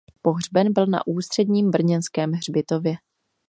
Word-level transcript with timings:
Pohřben 0.21 0.73
byl 0.73 0.87
na 0.87 1.07
Ústředním 1.07 1.71
brněnském 1.71 2.31
hřbitově. 2.31 2.95